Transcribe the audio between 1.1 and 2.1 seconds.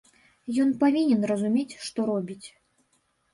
разумець, што